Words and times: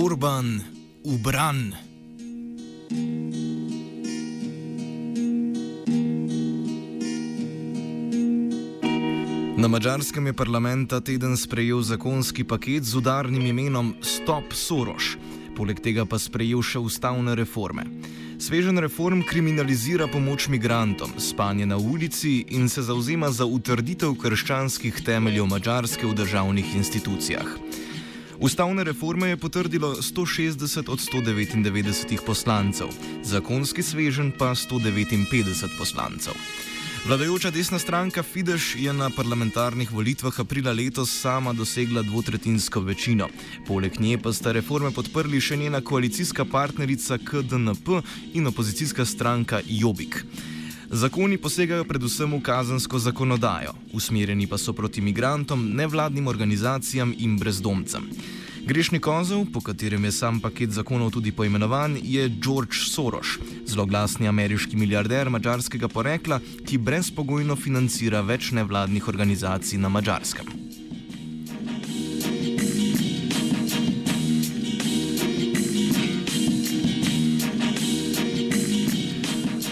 Urban, 0.00 0.60
ubran. 1.04 1.74
Na 9.56 9.68
mačarskem 9.68 10.26
je 10.26 10.32
parlament 10.32 10.90
ta 10.90 11.00
teden 11.00 11.36
sprejel 11.36 11.82
zakonski 11.82 12.44
paket 12.44 12.84
z 12.84 12.96
udarnim 12.96 13.46
imenom 13.46 13.94
Stop 14.00 14.54
Soros, 14.56 15.18
poleg 15.56 15.84
tega 15.84 16.06
pa 16.08 16.16
sprejel 16.16 16.64
še 16.64 16.80
ustavne 16.80 17.36
reforme. 17.36 17.84
Svežen 18.40 18.80
reform 18.80 19.20
kriminalizira 19.20 20.08
pomoč 20.08 20.48
migrantom, 20.48 21.12
spanje 21.20 21.66
na 21.68 21.76
ulici 21.76 22.38
in 22.48 22.72
se 22.72 22.82
zauzema 22.82 23.28
za 23.28 23.44
utrditev 23.44 24.16
krščanskih 24.16 25.04
temeljev 25.04 25.44
Mačarske 25.44 26.08
v 26.08 26.16
državnih 26.24 26.76
institucijah. 26.80 27.69
Ustavne 28.40 28.84
reforme 28.84 29.28
je 29.28 29.36
potrdilo 29.36 29.96
160 30.00 30.88
od 30.88 30.98
199 30.98 32.24
poslancev, 32.26 32.88
zakonski 33.22 33.82
svežen 33.82 34.32
pa 34.38 34.54
159 34.54 35.78
poslancev. 35.78 36.32
Vladajoča 37.06 37.50
desna 37.50 37.78
stranka 37.78 38.22
Fidesz 38.22 38.74
je 38.76 38.92
na 38.92 39.10
parlamentarnih 39.16 39.92
volitvah 39.92 40.40
aprila 40.40 40.72
letos 40.72 41.20
sama 41.20 41.52
dosegla 41.52 42.02
dvotretinsko 42.02 42.80
večino. 42.80 43.28
Poleg 43.66 44.00
nje 44.00 44.18
pa 44.18 44.32
sta 44.32 44.52
reforme 44.52 44.90
podprli 44.90 45.40
še 45.40 45.56
njena 45.56 45.80
koalicijska 45.80 46.44
partnerica 46.44 47.18
KDNP 47.18 48.00
in 48.34 48.46
opozicijska 48.46 49.04
stranka 49.04 49.60
Jobik. 49.66 50.24
Zakoni 50.90 51.38
posegajo 51.38 51.84
predvsem 51.86 52.32
v 52.34 52.40
kazensko 52.42 52.98
zakonodajo, 52.98 53.70
usmerjeni 53.94 54.48
pa 54.50 54.58
so 54.58 54.72
proti 54.74 54.98
migrantom, 55.00 55.62
nevladnim 55.78 56.26
organizacijam 56.26 57.14
in 57.14 57.36
brezdomcem. 57.38 58.08
Grešni 58.66 58.98
kozel, 58.98 59.44
po 59.52 59.60
katerem 59.62 60.04
je 60.04 60.12
sam 60.12 60.40
paket 60.42 60.74
zakonov 60.74 61.12
tudi 61.14 61.30
poimenovan, 61.32 61.94
je 62.02 62.26
George 62.28 62.74
Soros, 62.90 63.38
zloglasni 63.66 64.28
ameriški 64.28 64.76
milijarder 64.76 65.30
mačarskega 65.30 65.88
porekla, 65.88 66.40
ki 66.66 66.78
brezpogojno 66.78 67.56
financira 67.56 68.20
več 68.26 68.50
nevladnih 68.50 69.08
organizacij 69.08 69.78
na 69.78 69.88
mačarskem. 69.88 70.59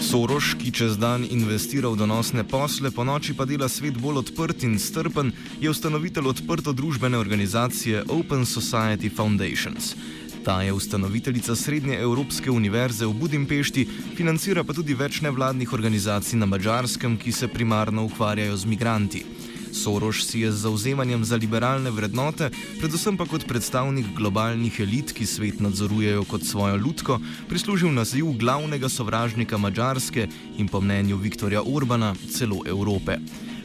Soroš, 0.09 0.55
ki 0.57 0.71
čez 0.73 0.95
dan 0.97 1.21
investira 1.21 1.85
v 1.93 1.99
donosne 2.01 2.41
posle, 2.41 2.89
po 2.89 3.05
noči 3.05 3.37
pa 3.37 3.45
dela 3.45 3.69
svet 3.69 3.93
bolj 3.93 4.23
odprt 4.25 4.65
in 4.65 4.79
strpen, 4.81 5.29
je 5.61 5.69
ustanovitelj 5.69 6.31
odprto 6.33 6.73
družbene 6.73 7.13
organizacije 7.13 8.09
Open 8.09 8.41
Society 8.41 9.13
Foundations. 9.13 9.93
Ta 10.41 10.65
je 10.65 10.73
ustanoviteljica 10.73 11.53
Srednje 11.53 12.01
Evropske 12.01 12.49
univerze 12.49 13.05
v 13.05 13.13
Budimpešti, 13.13 13.85
financira 14.17 14.65
pa 14.65 14.73
tudi 14.73 14.97
več 14.97 15.21
nevladnih 15.21 15.69
organizacij 15.77 16.41
na 16.41 16.49
Mačarskem, 16.49 17.13
ki 17.13 17.29
se 17.29 17.45
primarno 17.45 18.09
ukvarjajo 18.09 18.57
z 18.57 18.65
migranti. 18.65 19.21
Soroš 19.73 20.23
si 20.23 20.39
je 20.39 20.51
z 20.51 20.61
zauzemanjem 20.65 21.25
za 21.25 21.35
liberalne 21.35 21.91
vrednote, 21.91 22.49
predvsem 22.79 23.17
pa 23.17 23.25
kot 23.25 23.45
predstavnik 23.47 24.05
globalnih 24.15 24.79
elit, 24.79 25.13
ki 25.13 25.25
svet 25.25 25.59
nadzorujejo 25.59 26.23
kot 26.29 26.43
svojo 26.43 26.77
ljudsko, 26.77 27.19
prislužil 27.49 27.93
naziv 27.93 28.33
glavnega 28.39 28.89
sovražnika 28.89 29.57
Mačarske 29.57 30.27
in 30.57 30.67
po 30.67 30.81
mnenju 30.81 31.17
Viktorja 31.17 31.61
Orbana 31.61 32.15
celo 32.31 32.63
Evrope. 32.65 33.17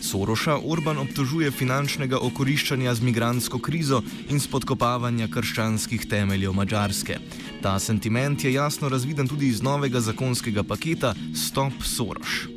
Soroša 0.04 0.58
Orban 0.68 0.98
obtožuje 1.00 1.48
finančnega 1.50 2.18
okoriščanja 2.20 2.92
z 2.94 3.06
migransko 3.08 3.58
krizo 3.58 4.02
in 4.28 4.40
spodkopavanja 4.40 5.30
krščanskih 5.32 6.04
temeljev 6.10 6.52
Mačarske. 6.52 7.16
Ta 7.64 7.78
sentiment 7.80 8.44
je 8.44 8.52
jasno 8.52 8.92
razviden 8.92 9.28
tudi 9.28 9.48
iz 9.48 9.62
novega 9.62 10.04
zakonskega 10.04 10.62
paketa 10.62 11.14
Stop 11.32 11.80
Soroš. 11.80 12.53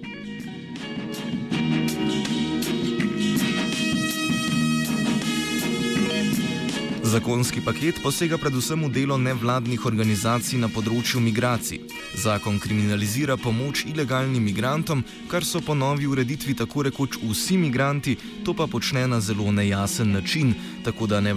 Zakonski 7.18 7.62
paket 7.66 7.98
posega 8.04 8.38
predvsem 8.38 8.84
v 8.86 8.92
delo 8.94 9.16
nevladnih 9.18 9.88
organizacij 9.90 10.60
na 10.62 10.68
področju 10.70 11.18
migracij. 11.18 11.80
Zakon 12.14 12.60
kriminalizira 12.62 13.34
pomoč 13.42 13.88
ilegalnim 13.90 14.46
migrantom, 14.46 15.02
kar 15.26 15.42
so 15.42 15.58
po 15.66 15.74
novi 15.74 16.06
ureditvi 16.06 16.54
tako 16.54 16.86
rekoč 16.86 17.18
vsi 17.18 17.58
migranti, 17.58 18.14
to 18.46 18.54
pa 18.54 18.68
počne 18.70 19.08
na 19.10 19.18
zelo 19.18 19.50
nejasen 19.50 20.14
način, 20.14 20.54
tako 20.86 21.08
da 21.10 21.18
ni, 21.20 21.34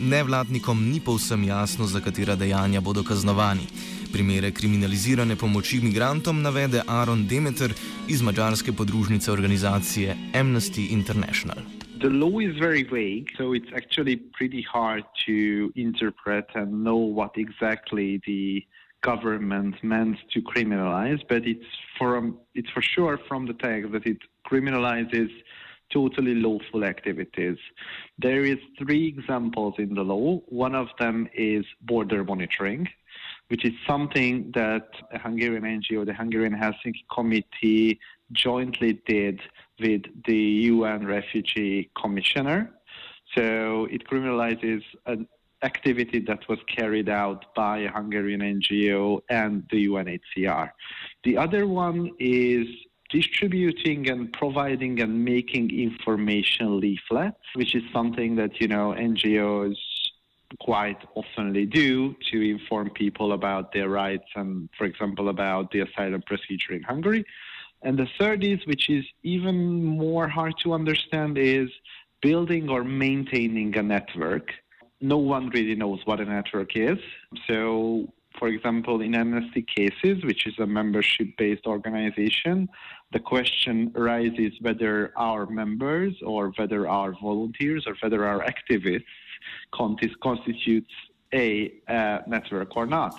nevladnikom 0.00 0.80
ni 0.88 1.00
povsem 1.04 1.44
jasno, 1.44 1.84
za 1.84 2.00
katera 2.00 2.32
dejanja 2.36 2.80
bodo 2.80 3.04
kaznovani. 3.04 3.68
Primere 4.12 4.56
kriminalizirane 4.56 5.36
pomoči 5.36 5.82
migrantom 5.84 6.40
navede 6.40 6.80
Aaron 6.86 7.26
Demeter 7.28 7.74
iz 8.08 8.22
mačarske 8.22 8.72
podružnice 8.72 9.32
organizacije 9.32 10.16
Amnesty 10.32 10.88
International. 10.88 11.77
The 12.00 12.10
law 12.10 12.38
is 12.38 12.56
very 12.58 12.82
vague, 12.82 13.30
so 13.36 13.52
it's 13.52 13.70
actually 13.74 14.16
pretty 14.16 14.62
hard 14.62 15.04
to 15.26 15.72
interpret 15.76 16.46
and 16.54 16.84
know 16.84 16.96
what 16.96 17.32
exactly 17.36 18.20
the 18.26 18.64
government 19.02 19.76
meant 19.82 20.18
to 20.32 20.40
criminalize. 20.40 21.20
But 21.28 21.46
it's 21.46 21.64
from 21.98 22.38
it's 22.54 22.70
for 22.70 22.82
sure 22.82 23.18
from 23.28 23.46
the 23.46 23.54
text 23.54 23.92
that 23.92 24.06
it 24.06 24.18
criminalizes 24.50 25.30
totally 25.92 26.34
lawful 26.34 26.84
activities. 26.84 27.56
There 28.18 28.44
is 28.44 28.58
three 28.78 29.08
examples 29.08 29.74
in 29.78 29.94
the 29.94 30.02
law. 30.02 30.38
One 30.48 30.74
of 30.74 30.88
them 30.98 31.28
is 31.34 31.64
border 31.80 32.24
monitoring, 32.24 32.86
which 33.48 33.64
is 33.64 33.72
something 33.86 34.52
that 34.54 34.88
a 35.12 35.18
Hungarian 35.18 35.62
NGO, 35.62 36.04
the 36.04 36.12
Hungarian 36.12 36.54
Helsinki 36.54 37.04
Committee, 37.10 37.98
jointly 38.32 39.00
did 39.06 39.40
with 39.80 40.02
the 40.26 40.36
UN 40.72 41.06
Refugee 41.06 41.90
Commissioner. 42.00 42.70
So 43.34 43.86
it 43.90 44.08
criminalizes 44.08 44.82
an 45.06 45.28
activity 45.62 46.20
that 46.20 46.48
was 46.48 46.58
carried 46.74 47.08
out 47.08 47.54
by 47.54 47.78
a 47.78 47.90
Hungarian 47.90 48.40
NGO 48.40 49.20
and 49.28 49.64
the 49.70 49.86
UNHCR. 49.86 50.70
The 51.24 51.36
other 51.36 51.66
one 51.66 52.12
is 52.18 52.66
distributing 53.10 54.08
and 54.10 54.32
providing 54.32 55.00
and 55.00 55.24
making 55.24 55.70
information 55.70 56.78
leaflets, 56.78 57.40
which 57.54 57.74
is 57.74 57.82
something 57.92 58.36
that, 58.36 58.60
you 58.60 58.68
know, 58.68 58.94
NGOs 58.96 59.76
quite 60.60 60.98
oftenly 61.16 61.68
do 61.68 62.14
to 62.30 62.50
inform 62.50 62.90
people 62.90 63.32
about 63.32 63.72
their 63.72 63.88
rights 63.88 64.28
and, 64.34 64.68
for 64.76 64.84
example, 64.84 65.28
about 65.28 65.70
the 65.70 65.80
asylum 65.80 66.22
procedure 66.22 66.72
in 66.72 66.82
Hungary. 66.82 67.24
And 67.82 67.98
the 67.98 68.08
third 68.18 68.44
is, 68.44 68.58
which 68.66 68.90
is 68.90 69.04
even 69.22 69.84
more 69.84 70.28
hard 70.28 70.54
to 70.64 70.72
understand, 70.72 71.38
is 71.38 71.68
building 72.20 72.68
or 72.68 72.82
maintaining 72.84 73.76
a 73.76 73.82
network. 73.82 74.52
No 75.00 75.18
one 75.18 75.50
really 75.50 75.76
knows 75.76 76.00
what 76.04 76.20
a 76.20 76.24
network 76.24 76.76
is. 76.76 76.98
So, 77.46 78.12
for 78.38 78.48
example, 78.48 79.00
in 79.00 79.14
Amnesty 79.14 79.62
cases, 79.62 80.24
which 80.24 80.46
is 80.46 80.58
a 80.58 80.66
membership 80.66 81.28
based 81.36 81.66
organization, 81.66 82.68
the 83.12 83.20
question 83.20 83.92
arises 83.94 84.52
whether 84.60 85.12
our 85.16 85.46
members 85.46 86.14
or 86.24 86.52
whether 86.56 86.88
our 86.88 87.12
volunteers 87.12 87.84
or 87.86 87.94
whether 88.00 88.26
our 88.26 88.44
activists 88.44 89.04
constitutes 89.72 90.92
a 91.32 91.72
uh, 91.88 92.18
network 92.26 92.76
or 92.76 92.86
not. 92.86 93.18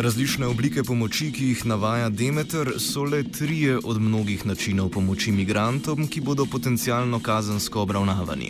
Različne 0.00 0.46
oblike 0.46 0.80
pomoči, 0.82 1.26
ki 1.28 1.46
jih 1.50 1.62
navaja 1.68 2.08
Demeter, 2.08 2.68
so 2.80 3.02
le 3.04 3.18
trije 3.22 3.74
od 3.84 3.98
mnogih 4.00 4.46
načinov 4.46 4.88
pomoči 4.94 5.32
migrantom, 5.32 6.06
ki 6.08 6.22
bodo 6.24 6.46
potencialno 6.48 7.20
kazensko 7.20 7.82
obravnavani. 7.82 8.48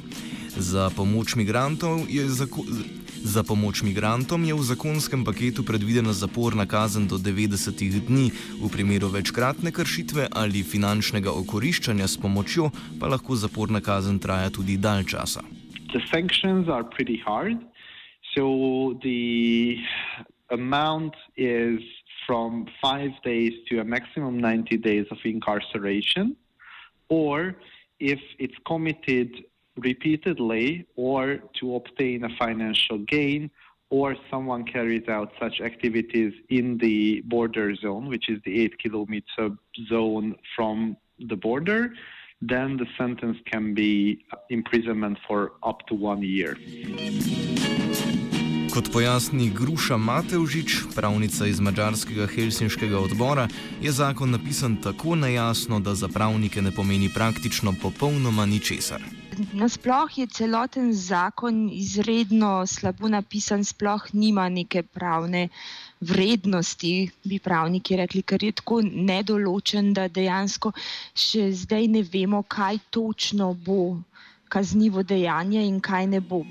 Za 0.56 0.90
pomoč, 0.96 1.34
je 2.08 2.28
za 3.24 3.42
pomoč 3.42 3.82
migrantom 3.82 4.44
je 4.44 4.54
v 4.54 4.62
zakonskem 4.62 5.24
paketu 5.24 5.64
predvidena 5.66 6.12
zaporna 6.12 6.66
kazen 6.66 7.08
do 7.08 7.18
90 7.18 8.06
dni, 8.06 8.30
v 8.62 8.70
primeru 8.70 9.08
večkratne 9.08 9.72
kršitve 9.72 10.28
ali 10.30 10.62
finančnega 10.62 11.32
okoriščanja 11.32 12.06
s 12.06 12.16
pomočjo 12.16 12.70
pa 13.00 13.08
lahko 13.08 13.34
zaporna 13.34 13.80
kazen 13.80 14.18
traja 14.18 14.50
tudi 14.50 14.76
dalj 14.76 15.04
časa. 15.04 15.42
The 15.90 16.00
sanctions 16.14 16.68
are 16.68 16.84
pretty 16.84 17.18
hard. 17.26 17.58
So 18.34 18.94
the 19.02 19.82
amount 20.50 21.14
is 21.36 21.80
from 22.26 22.66
five 22.82 23.10
days 23.24 23.52
to 23.68 23.80
a 23.80 23.84
maximum 23.84 24.38
90 24.38 24.76
days 24.78 25.06
of 25.10 25.18
incarceration, 25.24 26.36
or 27.08 27.56
if 27.98 28.20
it's 28.38 28.54
committed 28.66 29.44
repeatedly 29.76 30.86
or 30.96 31.38
to 31.58 31.76
obtain 31.76 32.24
a 32.24 32.28
financial 32.38 32.98
gain, 32.98 33.50
or 33.90 34.16
someone 34.30 34.64
carries 34.64 35.08
out 35.08 35.32
such 35.40 35.60
activities 35.60 36.32
in 36.48 36.78
the 36.78 37.22
border 37.22 37.74
zone, 37.74 38.06
which 38.08 38.28
is 38.28 38.40
the 38.44 38.60
eight 38.62 38.78
kilometer 38.78 39.50
zone 39.88 40.36
from 40.54 40.96
the 41.18 41.36
border, 41.36 41.92
then 42.40 42.76
the 42.76 42.86
sentence 42.96 43.36
can 43.50 43.74
be 43.74 44.24
imprisonment 44.48 45.18
for 45.26 45.52
up 45.62 45.86
to 45.88 45.94
one 45.94 46.22
year. 46.22 46.56
Kot 48.70 48.92
pojasni 48.92 49.50
Gruša 49.50 49.96
Matevžič, 49.96 50.94
pravnica 50.94 51.46
iz 51.46 51.58
mačarskega 51.60 52.28
Helsinškega 52.30 53.00
odbora, 53.02 53.48
je 53.82 53.90
zakon 53.92 54.30
napisan 54.30 54.76
tako 54.76 55.16
nejasno, 55.18 55.80
da 55.80 55.94
za 55.94 56.08
pravnike 56.08 56.62
ne 56.62 56.70
pomeni 56.70 57.08
praktično 57.14 57.74
popolnoma 57.82 58.46
ničesar. 58.46 59.02
Nasploh 59.52 60.18
je 60.18 60.26
celoten 60.26 60.92
zakon 60.94 61.70
izredno 61.72 62.66
slabo 62.66 63.08
napisan, 63.08 63.64
sploh 63.64 64.06
nima 64.12 64.48
neke 64.48 64.82
pravne 64.82 65.48
vrednosti, 66.00 67.10
bi 67.24 67.38
pravniki 67.38 67.96
rekli, 67.96 68.22
ker 68.22 68.44
je 68.44 68.52
tako 68.52 68.82
nedoločen, 68.86 69.94
da 69.98 70.06
dejansko 70.08 70.70
še 71.14 71.50
zdaj 71.66 71.88
ne 71.88 72.06
vemo, 72.06 72.42
kaj 72.42 72.78
točno 72.90 73.54
bo 73.54 73.98
kaznivo 74.48 75.02
dejanje 75.02 75.66
in 75.66 75.80
kaj 75.80 76.06
ne 76.06 76.20
bo. 76.20 76.44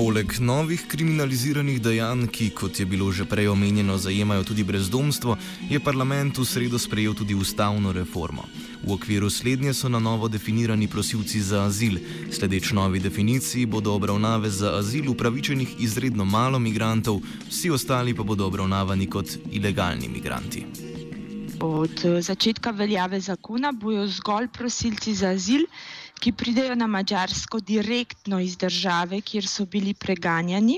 Poleg 0.00 0.38
novih 0.40 0.80
kriminaliziranih 0.88 1.76
dejanj, 1.84 2.22
ki, 2.32 2.46
kot 2.56 2.78
je 2.80 2.86
bilo 2.88 3.10
že 3.12 3.26
prej 3.28 3.50
omenjeno, 3.52 3.98
zajemajo 4.00 4.46
tudi 4.48 4.64
brezdomstvo, 4.64 5.36
je 5.68 5.76
parlament 5.76 6.38
v 6.40 6.44
sredo 6.48 6.80
sprejel 6.80 7.12
tudi 7.12 7.36
ustavno 7.36 7.92
reformo. 7.92 8.46
V 8.80 8.96
okviru 8.96 9.28
slednje 9.28 9.74
so 9.76 9.92
na 9.92 10.00
novo 10.00 10.28
definirani 10.28 10.88
prosilci 10.88 11.42
za 11.44 11.66
azil. 11.68 12.00
Sledeč 12.32 12.72
novi 12.72 12.96
definiciji 12.96 13.66
bodo 13.66 13.92
obravnave 13.92 14.48
za 14.48 14.72
azil 14.80 15.10
upravičenih 15.12 15.76
izredno 15.84 16.24
malo 16.24 16.58
migrantov, 16.58 17.20
vsi 17.52 17.68
ostali 17.70 18.16
pa 18.16 18.24
bodo 18.24 18.48
obravnavani 18.48 19.04
kot 19.06 19.36
ilegalni 19.52 20.08
migranti. 20.08 20.64
Od 21.60 22.24
začetka 22.24 22.70
veljave 22.70 23.20
zakona 23.20 23.72
bojo 23.72 24.08
zgolj 24.08 24.48
prosilci 24.48 25.14
za 25.14 25.36
azil 25.36 25.68
ki 26.20 26.32
pridejo 26.36 26.74
na 26.76 26.86
Mačarsko 26.86 27.60
direktno 27.60 28.40
iz 28.44 28.56
države, 28.60 29.20
kjer 29.20 29.46
so 29.48 29.64
bili 29.66 29.94
preganjani, 29.94 30.76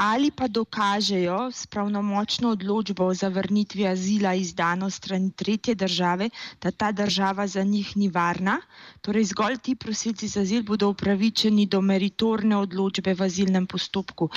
ali 0.00 0.30
pa 0.30 0.46
dokažejo 0.48 1.50
s 1.52 1.66
pravnomočno 1.66 2.52
odločbo 2.54 3.04
o 3.04 3.14
zavrnitvi 3.14 3.86
azila 3.86 4.34
izdano 4.34 4.90
strani 4.90 5.32
tretje 5.36 5.74
države, 5.74 6.30
da 6.62 6.70
ta 6.70 6.92
država 6.92 7.46
za 7.46 7.62
njih 7.62 7.96
ni 7.96 8.08
varna. 8.08 8.60
Torej, 9.00 9.24
zgolj 9.34 9.58
ti 9.58 9.74
prosilci 9.74 10.28
za 10.28 10.40
azil 10.40 10.62
bodo 10.62 10.88
upravičeni 10.94 11.66
do 11.66 11.80
meritorne 11.80 12.56
odločbe 12.56 13.14
v 13.14 13.28
azilnem 13.28 13.66
postopku. 13.66 14.30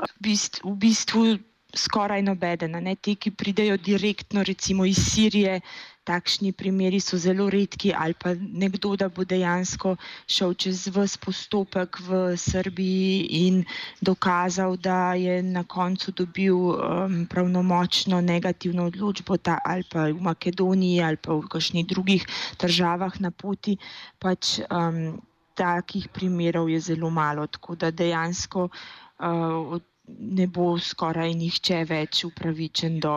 V 0.00 0.14
bistvu, 0.20 0.72
v 0.72 0.76
bistvu 0.86 1.26
skoraj 1.76 2.22
nobeden, 2.22 2.78
ne 2.82 2.94
ti, 2.96 3.16
ki 3.16 3.30
pridejo 3.30 3.76
direktno, 3.76 4.42
recimo 4.42 4.86
iz 4.86 4.98
Sirije 4.98 5.60
takšni 6.04 6.52
primeri 6.52 7.00
so 7.00 7.16
zelo 7.16 7.48
redki, 7.50 7.92
ali 7.96 8.14
pa 8.14 8.34
nekdo, 8.36 8.92
da 8.96 9.08
bo 9.08 9.24
dejansko 9.24 9.94
šel 10.28 10.54
čez 10.54 10.86
vse 10.92 11.18
postopek 11.24 11.98
v 12.04 12.36
Srbiji 12.36 13.24
in 13.40 13.64
dokazal, 14.04 14.76
da 14.76 15.14
je 15.16 15.40
na 15.42 15.64
koncu 15.64 16.12
dobil 16.12 16.56
um, 16.56 17.24
pravnomočno 17.30 18.20
negativno 18.20 18.90
odločbo, 18.92 19.36
ta, 19.36 19.58
ali 19.64 19.84
pa 19.90 20.10
v 20.12 20.20
Makedoniji, 20.20 21.00
ali 21.02 21.16
pa 21.16 21.32
v 21.40 21.48
kakšnih 21.48 21.88
drugih 21.88 22.26
državah 22.60 23.20
na 23.20 23.32
poti. 23.32 23.78
Pač, 24.20 24.60
um, 24.68 25.16
takih 25.54 26.08
primerov 26.10 26.68
je 26.68 26.80
zelo 26.92 27.10
malo, 27.10 27.46
tako 27.46 27.78
da 27.78 27.90
dejansko 27.94 28.68
uh, 28.68 29.80
ne 30.08 30.46
bo 30.46 30.74
skoraj 30.78 31.34
nihče 31.34 31.84
več 31.88 32.24
upravičen 32.28 33.00
do 33.00 33.14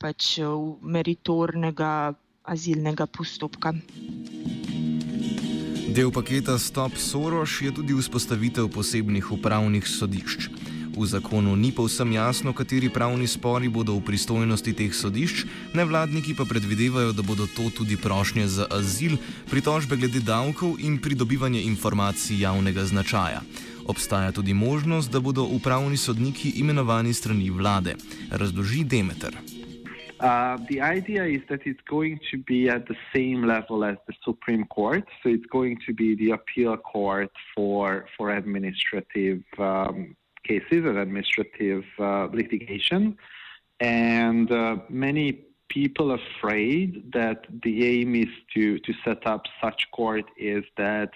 pač 0.00 0.38
eh, 0.38 0.48
meritornega 0.82 2.14
azilnega 2.46 3.06
postopka. 3.06 3.74
Del 5.96 6.10
paketa 6.12 6.58
Stop 6.60 6.98
Soros 7.00 7.60
je 7.64 7.72
tudi 7.72 7.94
vzpostavitev 7.96 8.68
posebnih 8.68 9.30
upravnih 9.32 9.86
sodišč. 9.88 10.50
V 10.96 11.04
zakonu 11.04 11.52
ni 11.56 11.72
povsem 11.76 12.08
jasno, 12.16 12.52
kateri 12.56 12.88
pravni 12.88 13.28
spori 13.28 13.68
bodo 13.68 13.96
v 14.00 14.04
pristojnosti 14.04 14.72
teh 14.72 14.92
sodišč, 14.96 15.44
nevladniki 15.76 16.32
pa 16.32 16.48
predvidevajo, 16.48 17.12
da 17.12 17.20
bodo 17.20 17.44
to 17.44 17.68
tudi 17.68 18.00
prošnje 18.00 18.48
za 18.48 18.64
azil, 18.72 19.20
pritožbe 19.52 19.96
glede 20.00 20.24
davkov 20.24 20.80
in 20.80 20.96
pridobivanje 20.96 21.60
informacij 21.68 22.40
javnega 22.44 22.88
značaja. 22.88 23.44
Obstaja 23.88 24.32
tudi 24.32 24.54
možnost, 24.54 25.12
da 25.12 25.20
bodo 25.20 25.42
upravni 25.42 25.96
sodniki 25.96 26.52
imenovani 26.56 27.14
strani 27.14 27.50
vlade, 27.50 27.94
razloži 28.30 28.84
Demeter. 28.84 29.36
Uh, 30.18 30.56
the 30.68 30.80
idea 30.80 31.24
is 31.26 31.42
that 31.48 31.60
it's 31.66 31.82
going 31.90 32.18
to 32.30 32.38
be 32.38 32.70
at 32.70 32.86
the 32.86 32.96
same 33.14 33.46
level 33.46 33.84
as 33.84 33.96
the 34.06 34.14
Supreme 34.24 34.64
Court, 34.64 35.04
so 35.22 35.28
it's 35.28 35.44
going 35.52 35.76
to 35.86 35.92
be 35.92 36.14
the 36.14 36.30
appeal 36.30 36.76
court 36.78 37.30
for 37.54 38.06
for 38.16 38.30
administrative 38.30 39.42
um, 39.58 40.16
cases 40.42 40.82
and 40.88 40.96
administrative 40.96 41.84
uh, 41.98 42.28
litigation, 42.32 43.18
and 43.80 44.50
uh, 44.50 44.76
many 44.88 45.44
people 45.68 46.12
afraid 46.12 47.12
that 47.12 47.44
the 47.62 47.74
aim 47.84 48.14
is 48.14 48.32
to 48.54 48.78
to 48.78 48.92
set 49.04 49.26
up 49.26 49.42
such 49.62 49.80
court 49.92 50.24
is 50.38 50.64
that 50.78 51.10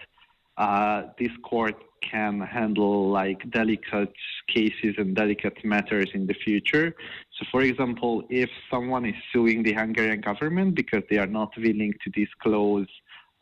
uh, 0.59 1.05
this 1.19 1.33
court 1.43 1.77
can 2.02 2.40
handle 2.40 3.11
like 3.11 3.50
delicate 3.50 4.12
cases 4.49 4.95
and 4.99 5.14
delicate 5.14 5.64
matters 5.64 6.11
in 6.14 6.26
the 6.26 6.35
future. 6.35 6.95
So, 7.38 7.47
for 7.50 7.62
example, 7.62 8.25
if 8.30 8.50
someone 8.71 9.07
is 9.07 9.14
suing 9.33 9.62
the 9.62 9.73
Hungarian 9.73 10.21
government 10.21 10.75
because 10.75 11.02
they 11.11 11.19
are 11.19 11.26
not 11.26 11.57
willing 11.57 11.95
to 12.04 12.11
disclose 12.11 12.88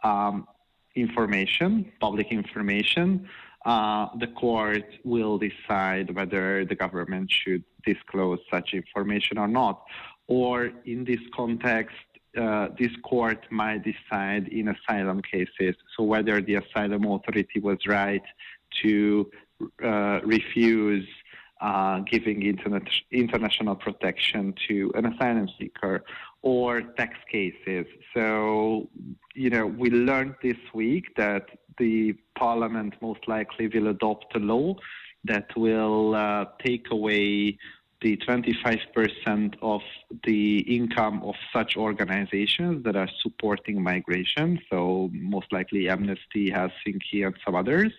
um, 0.05 0.47
information, 0.95 1.93
public 2.01 2.29
information, 2.31 3.29
uh, 3.65 4.09
the 4.19 4.29
court 4.29 4.85
will 5.05 5.39
decide 5.39 6.15
whether 6.15 6.65
the 6.65 6.75
government 6.75 7.31
should 7.31 7.65
disclose 7.85 8.39
such 8.51 8.73
information 8.73 9.39
or 9.39 9.49
not. 9.49 9.85
Or 10.27 10.71
in 10.85 11.05
this 11.05 11.21
context, 11.35 11.97
uh, 12.39 12.69
this 12.79 12.93
court 13.03 13.47
might 13.51 13.83
decide 13.85 14.49
in 14.49 14.69
asylum 14.69 15.21
cases, 15.23 15.75
so 15.97 16.05
whether 16.05 16.41
the 16.41 16.57
asylum 16.57 17.05
authority 17.05 17.61
was 17.61 17.79
right 17.87 18.23
to 18.83 19.31
uh, 19.85 20.21
refuse 20.25 21.07
uh, 21.61 22.01
giving 22.01 22.43
internet, 22.43 22.83
international 23.11 23.75
protection 23.75 24.55
to 24.69 24.93
an 24.95 25.07
asylum 25.07 25.49
seeker 25.59 26.05
or 26.43 26.81
tax 26.81 27.17
cases. 27.31 27.87
So, 28.15 28.89
you 29.35 29.51
know, 29.51 29.67
we 29.67 29.91
learned 29.91 30.37
this 30.43 30.57
week 30.73 31.17
that 31.17 31.49
the 31.79 32.15
parliament 32.37 32.95
most 33.01 33.27
likely 33.27 33.67
will 33.69 33.89
adopt 33.89 34.37
a 34.37 34.39
law 34.39 34.77
that 35.25 35.49
will 35.57 36.15
uh, 36.15 36.45
take 36.65 36.91
away 36.93 37.59
the 38.01 38.17
25% 38.19 39.55
of 39.61 39.81
the 40.25 40.59
income 40.61 41.23
of 41.23 41.35
such 41.53 41.77
organizations 41.77 42.85
that 42.85 42.97
are 42.97 43.09
supporting 43.23 43.83
migration. 43.83 44.61
So, 44.71 45.11
most 45.13 45.53
likely 45.53 45.89
Amnesty, 45.89 46.51
Helsinki, 46.51 47.27
and 47.27 47.35
some 47.45 47.55
others 47.55 47.93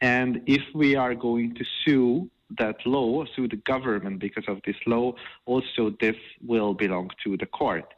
And 0.00 0.42
if 0.46 0.62
we 0.74 0.96
are 0.96 1.14
going 1.14 1.54
to 1.56 1.64
sue 1.84 2.30
that 2.58 2.84
law, 2.86 3.24
sue 3.36 3.48
the 3.48 3.56
government 3.56 4.18
because 4.18 4.44
of 4.48 4.60
this 4.66 4.76
law, 4.86 5.14
also 5.46 5.90
this 6.00 6.16
will 6.44 6.74
belong 6.74 7.10
to 7.24 7.36
the 7.36 7.46
court. 7.46 7.94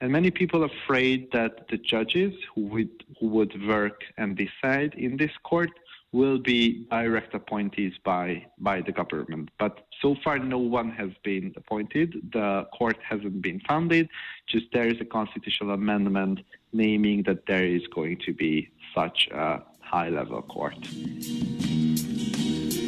And 0.00 0.12
many 0.12 0.30
people 0.30 0.62
are 0.62 0.70
afraid 0.84 1.32
that 1.32 1.68
the 1.68 1.78
judges 1.78 2.34
who 2.54 2.62
would, 2.66 3.04
who 3.18 3.28
would 3.28 3.66
work 3.66 4.02
and 4.18 4.36
decide 4.36 4.94
in 4.94 5.16
this 5.16 5.30
court 5.42 5.70
will 6.12 6.38
be 6.38 6.86
direct 6.90 7.34
appointees 7.34 7.92
by, 8.04 8.44
by 8.58 8.80
the 8.80 8.92
government. 8.92 9.50
But 9.58 9.86
so 10.00 10.16
far, 10.22 10.38
no 10.38 10.58
one 10.58 10.90
has 10.90 11.10
been 11.22 11.52
appointed. 11.56 12.30
The 12.32 12.66
court 12.76 12.96
hasn't 13.02 13.42
been 13.42 13.60
founded. 13.68 14.08
Just 14.46 14.66
there 14.72 14.86
is 14.86 15.00
a 15.00 15.04
constitutional 15.04 15.74
amendment 15.74 16.40
naming 16.72 17.24
that 17.24 17.46
there 17.46 17.66
is 17.66 17.82
going 17.94 18.18
to 18.26 18.32
be 18.32 18.70
such 18.94 19.28
a 19.32 19.62
high 19.80 20.08
level 20.08 20.42
court. 20.42 20.78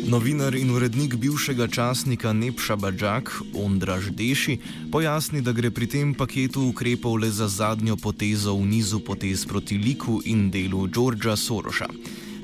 Novinar 0.08 0.54
in 0.56 0.70
urednik 0.72 1.14
bivšega 1.20 1.66
časnika 1.68 2.32
Nepša 2.32 2.76
Bađak, 2.76 3.30
Ondraž 3.64 4.08
Deši, 4.10 4.56
pojasni, 4.92 5.42
da 5.44 5.52
gre 5.52 5.70
pri 5.70 5.86
tem 5.86 6.14
paketu 6.14 6.64
ukrepov 6.70 7.18
le 7.20 7.28
za 7.28 7.48
zadnjo 7.48 7.96
potezo 8.00 8.54
v 8.56 8.64
nizu 8.72 9.04
potez 9.04 9.44
proti 9.44 9.76
liku 9.76 10.22
in 10.24 10.48
delu 10.50 10.86
Đorđa 10.86 11.36
Soroša. 11.36 11.88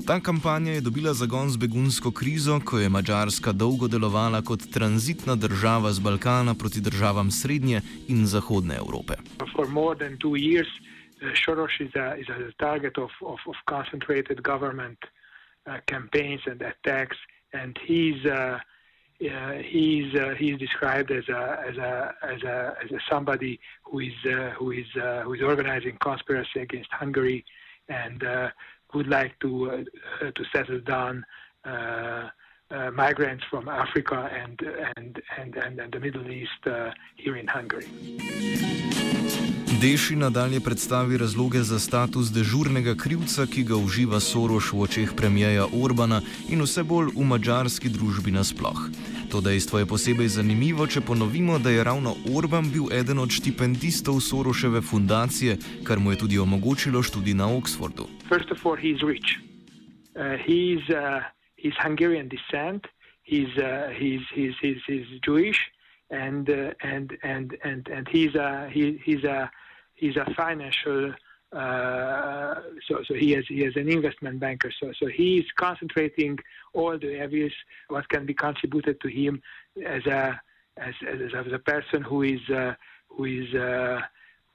Ta 0.07 0.19
kampanja 0.19 0.71
je 0.71 0.81
dobila 0.81 1.13
zagon 1.13 1.49
z 1.49 1.57
begunsko 1.57 2.11
krizo, 2.11 2.59
ko 2.65 2.77
je 2.79 2.89
Mačarska 2.89 3.51
dolgo 3.51 3.87
delovala 3.87 4.41
kot 4.41 4.61
tranzitna 4.73 5.35
država 5.35 5.91
z 5.93 5.99
Balkana 5.99 6.53
proti 6.53 6.81
državam 6.81 7.31
srednje 7.31 7.81
in 8.07 8.25
zahodne 8.25 8.75
Evrope. 8.75 9.13
Uh, 9.41 9.45
Soros 11.45 11.71
is 11.79 11.95
a, 11.95 12.15
is 12.21 12.29
a 12.29 12.51
target 12.59 12.97
of, 12.97 13.09
of, 13.21 13.39
of 13.47 13.55
concentrated 13.65 14.43
government 14.43 14.99
uh, 15.65 15.77
campaigns 15.87 16.41
and 16.45 16.61
attacks, 16.61 17.17
and 17.53 17.79
he's 17.87 18.25
uh, 18.25 18.59
uh, 19.25 19.53
he's 19.73 20.13
uh, 20.13 20.35
he's 20.37 20.59
described 20.59 21.09
as 21.09 21.27
a 21.29 21.43
as 21.69 21.77
a 21.77 22.13
as 22.33 22.43
a 22.43 22.57
as 22.83 22.91
a 22.91 22.99
somebody 23.09 23.59
who 23.83 23.99
is 24.01 24.17
uh, 24.25 24.51
who 24.59 24.71
is 24.71 24.89
who 25.23 25.33
is 25.33 25.41
organizing 25.41 25.97
conspiracy 25.97 26.59
against 26.59 26.91
Hungary, 26.91 27.45
and 27.89 28.21
would 28.95 29.07
like 29.07 29.33
to 29.39 29.49
to 30.37 30.43
settle 30.53 30.79
down. 30.79 31.23
migrants 33.05 33.45
from 33.51 33.65
Africa 33.69 34.17
and 34.41 34.57
and, 34.97 35.13
and, 35.37 35.51
and, 35.65 35.79
and 35.83 35.91
the 35.93 35.99
Middle 35.99 36.27
East 36.39 36.63
here 37.23 37.37
in 37.41 37.47
Hungary. 37.47 37.87
Deši 39.81 40.15
nadalje 40.15 40.59
predstavi 40.59 41.17
razloge 41.17 41.61
za 41.63 41.79
status 41.79 42.31
dežurnega 42.31 42.95
krivca, 42.95 43.45
ki 43.45 43.63
ga 43.63 43.75
uživa 43.75 44.19
Soroš 44.19 44.71
v 44.73 44.81
očeh 44.81 45.11
premijeja 45.17 45.67
Orbana 45.83 46.21
in 46.49 46.61
vse 46.63 46.83
bolj 46.83 47.11
v 47.15 47.25
mađarski 47.27 47.89
družbi 47.89 48.31
nasploh. 48.31 48.79
To 49.31 49.41
dejstvo 49.41 49.79
je 49.79 49.85
posebej 49.85 50.27
zanimivo, 50.27 50.87
če 50.87 51.01
ponovimo, 51.01 51.59
da 51.59 51.69
je 51.69 51.83
ravno 51.83 52.15
Orban 52.37 52.71
bil 52.71 52.91
eden 52.93 53.19
od 53.19 53.29
štipendistov 53.29 54.19
Soroševe 54.21 54.81
fundacije, 54.81 55.57
kar 55.83 55.99
mu 55.99 56.11
je 56.11 56.17
tudi 56.17 56.39
omogočilo 56.39 57.03
študij 57.03 57.33
na 57.33 57.47
Oxfordu. 57.49 58.07
First 58.29 58.51
of 58.51 58.65
all, 58.65 58.77
he's 58.77 59.01
rich. 59.01 59.39
Uh, 60.15 60.37
he's, 60.47 60.83
uh, 60.89 61.21
he's 61.57 61.75
Hungarian 61.83 62.29
descent. 62.29 62.87
He's, 63.23 63.51
uh, 63.57 63.89
he's, 63.99 64.23
he's, 64.35 64.55
he's, 64.61 64.81
he's 64.87 65.07
Jewish. 65.25 65.59
And, 66.09 66.49
uh, 66.49 66.73
and, 66.83 67.17
and, 67.23 67.57
and, 67.63 67.89
and 67.89 68.07
he's 68.07 68.35
a, 68.35 68.69
he, 68.71 69.01
he's 69.03 69.23
a 69.23 69.49
he's 69.95 70.15
a 70.17 70.25
financial 70.35 71.13
uh, 71.51 72.55
so 72.87 73.03
so 73.07 73.13
he 73.13 73.31
has 73.31 73.45
he 73.47 73.61
has 73.61 73.75
an 73.75 73.89
investment 73.89 74.39
banker. 74.39 74.71
So 74.81 74.91
so 74.99 75.07
he's 75.07 75.45
concentrating 75.57 76.37
all 76.73 76.97
the 76.97 77.13
areas 77.15 77.53
what 77.87 78.07
can 78.09 78.25
be 78.25 78.33
contributed 78.33 78.99
to 79.01 79.07
him 79.07 79.41
as 79.85 80.05
a 80.05 80.39
as 80.77 80.93
as, 81.07 81.19
as 81.33 81.53
a 81.53 81.59
person 81.59 82.01
who 82.01 82.23
is 82.23 82.41
uh, 82.49 82.73
who 83.09 83.25
is 83.25 83.53
uh, 83.53 84.01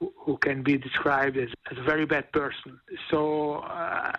who 0.01 0.37
can 0.39 0.63
be 0.63 0.79
described 0.79 1.37
as, 1.37 1.49
as 1.71 1.77
a 1.79 1.83
very 1.83 2.07
bad 2.07 2.33
person. 2.33 2.81
So, 3.11 3.57
uh, 3.57 4.13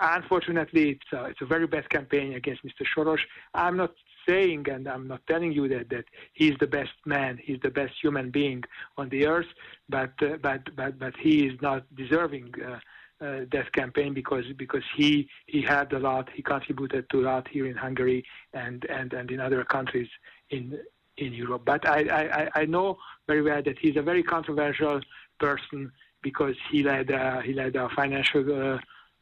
unfortunately, 0.00 0.90
it's 0.90 1.12
a, 1.12 1.24
it's 1.26 1.40
a 1.42 1.46
very 1.46 1.66
bad 1.66 1.88
campaign 1.90 2.34
against 2.34 2.64
Mr. 2.64 2.84
Soros. 2.96 3.18
I'm 3.54 3.76
not 3.76 3.92
saying, 4.28 4.66
and 4.68 4.86
I'm 4.88 5.08
not 5.08 5.20
telling 5.26 5.52
you 5.52 5.68
that, 5.68 5.90
that 5.90 6.04
he's 6.34 6.54
the 6.60 6.66
best 6.66 6.92
man, 7.04 7.38
he's 7.42 7.58
the 7.62 7.70
best 7.70 7.94
human 8.00 8.30
being 8.30 8.62
on 8.96 9.08
the 9.08 9.26
earth, 9.26 9.46
but 9.88 10.12
uh, 10.22 10.36
but 10.42 10.74
but 10.76 10.98
but 10.98 11.14
he 11.16 11.46
is 11.46 11.60
not 11.62 11.84
deserving. 11.94 12.52
Uh, 12.64 12.78
uh, 13.18 13.46
that 13.50 13.72
campaign 13.72 14.12
because 14.12 14.44
because 14.58 14.82
he 14.94 15.26
he 15.46 15.62
had 15.62 15.90
a 15.94 15.98
lot 15.98 16.28
he 16.34 16.42
contributed 16.42 17.08
to 17.08 17.20
a 17.20 17.24
lot 17.24 17.48
here 17.48 17.64
in 17.64 17.74
Hungary 17.74 18.22
and 18.52 18.84
and 18.90 19.14
and 19.14 19.30
in 19.30 19.40
other 19.40 19.64
countries 19.64 20.08
in 20.50 20.78
in 21.18 21.32
Europe. 21.32 21.62
But 21.64 21.88
I 21.88 22.00
I, 22.20 22.60
I 22.60 22.64
know 22.66 22.98
very 23.26 23.42
well 23.42 23.62
that 23.62 23.78
he's 23.78 23.96
a 23.96 24.02
very 24.02 24.22
controversial 24.22 25.00
person 25.38 25.92
because 26.22 26.56
he 26.70 26.82
led 26.82 27.10
uh, 27.10 27.40
he 27.40 27.52
led 27.52 27.76
a 27.76 27.88
financial 27.90 28.44
uh, 28.52 28.78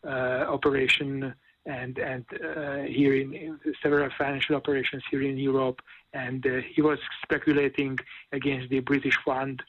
uh, 0.06 0.44
operation 0.56 1.34
and 1.66 1.98
and 1.98 2.24
uh, 2.44 2.82
here 2.82 3.14
in, 3.14 3.58
several 3.82 4.08
financial 4.18 4.54
operations 4.54 5.02
here 5.10 5.22
in 5.22 5.36
Europe, 5.38 5.80
and 6.12 6.46
he 6.74 6.82
was 6.82 6.98
speculating 7.22 7.98
against 8.32 8.68
the 8.68 8.80
British 8.80 9.18
fund, 9.24 9.62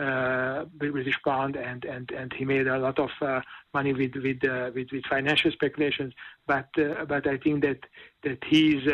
uh, 0.00 0.64
British 0.76 1.18
pound, 1.22 1.56
and, 1.56 1.84
and 1.84 2.10
and 2.10 2.32
he 2.32 2.44
made 2.44 2.66
a 2.66 2.78
lot 2.78 2.98
of 2.98 3.10
uh, 3.20 3.40
money 3.74 3.92
with 3.92 4.14
with, 4.16 4.42
uh, 4.44 4.70
with, 4.74 4.88
with 4.92 5.04
financial 5.06 5.50
speculations. 5.52 6.14
But 6.46 6.68
but 7.12 7.26
I 7.26 7.36
think 7.36 7.62
that 7.62 7.80
that 8.24 8.42
he's 8.44 8.84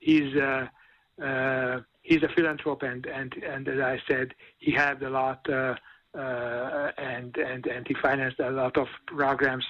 he's 0.00 0.32
he's 2.08 2.22
a 2.22 2.28
philanthrope, 2.36 2.82
and 2.82 3.02
and 3.06 3.30
and 3.52 3.68
as 3.68 3.80
I 3.80 3.96
said, 4.08 4.34
he 4.58 4.70
had 4.72 5.02
a 5.02 5.10
lot. 5.10 5.42
and 7.10 7.32
and 7.36 7.62
and 7.74 7.82
he 7.86 7.94
financed 8.08 8.40
a 8.40 8.50
lot 8.50 8.76
of 8.76 8.88
programs 9.06 9.66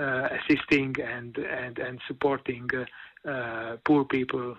uh, 0.00 0.26
assisting 0.38 0.94
and, 1.04 1.36
and, 1.36 1.78
and 1.78 2.00
supporting 2.08 2.66
uh, 2.74 3.28
uh, 3.30 3.76
poor 3.84 4.06
people 4.06 4.56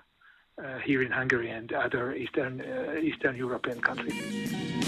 here 0.85 1.01
in 1.01 1.11
Hungary 1.11 1.49
and 1.49 1.73
other 1.73 2.13
Eastern, 2.13 2.61
Eastern 3.01 3.35
European 3.35 3.81
countries. 3.81 4.82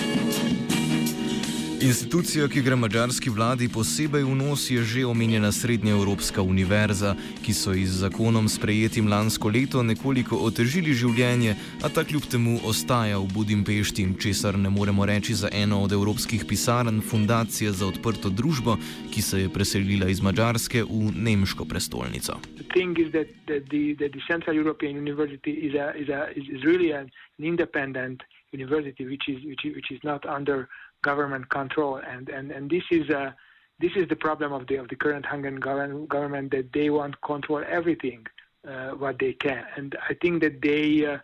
Institucija, 1.85 2.47
ki 2.47 2.61
gre 2.65 2.75
mađarski 2.75 3.29
vladi 3.29 3.67
posebej 3.73 4.23
v 4.23 4.35
nos, 4.35 4.71
je 4.71 4.81
že 4.83 5.05
omenjena 5.05 5.51
Srednja 5.51 5.91
Evropska 5.93 6.41
univerza, 6.41 7.13
ki 7.45 7.53
so 7.53 7.73
ji 7.77 7.85
z 7.85 7.99
zakonom 8.01 8.49
sprejetim 8.49 9.05
lansko 9.07 9.51
leto 9.53 9.83
nekoliko 9.83 10.39
otežili 10.47 10.97
življenje, 10.97 11.53
a 11.85 11.89
ta 11.89 12.01
kljub 12.03 12.25
temu 12.25 12.57
ostaja 12.65 13.19
v 13.21 13.29
Budimpešti, 13.33 14.07
česar 14.17 14.57
ne 14.57 14.69
moremo 14.69 15.05
reči 15.05 15.37
za 15.37 15.49
eno 15.53 15.83
od 15.85 15.91
evropskih 15.91 16.45
pisarn, 16.49 17.01
Fundacije 17.05 17.71
za 17.71 17.85
odprto 17.85 18.33
družbo, 18.33 18.79
ki 19.13 19.21
se 19.21 19.45
je 19.45 19.53
preselila 19.53 20.09
iz 20.09 20.21
Mačarske 20.25 20.81
v 20.81 21.13
nemško 21.13 21.69
prestolnico. 21.69 22.41
University, 28.55 29.03
which 29.05 29.27
is 29.27 29.43
which 29.43 29.65
is, 29.65 29.75
which 29.75 29.91
is 29.91 30.01
not 30.03 30.25
under 30.37 30.69
government 31.09 31.45
control, 31.59 31.95
and 32.13 32.23
and 32.37 32.45
and 32.55 32.63
this 32.75 32.87
is 32.99 33.05
a 33.21 33.23
this 33.83 33.93
is 33.99 34.05
the 34.13 34.19
problem 34.27 34.49
of 34.57 34.63
the 34.69 34.75
of 34.81 34.87
the 34.91 34.97
current 35.03 35.25
Hungarian 35.25 36.05
government, 36.15 36.47
that 36.55 36.67
they 36.77 36.89
want 36.89 37.15
control 37.31 37.63
everything 37.77 38.21
uh, 38.71 38.91
what 39.01 39.15
they 39.23 39.33
can, 39.45 39.63
and 39.77 39.89
I 40.09 40.13
think 40.21 40.35
that 40.43 40.55
they 40.67 40.87
uh, 41.13 41.17